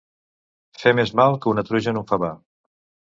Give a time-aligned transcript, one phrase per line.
[0.83, 2.31] Fer més mal que una truja en un favar.